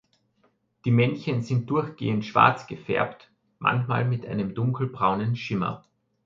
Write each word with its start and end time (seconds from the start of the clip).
Die 0.83 0.89
Männchen 0.89 1.43
sind 1.43 1.69
durchgehend 1.69 2.25
schwarz 2.25 2.65
gefärbt, 2.65 3.29
manchmal 3.59 4.03
mit 4.03 4.25
einem 4.25 4.55
dunkelbraunen 4.55 5.35
Schimmer. 5.35 5.85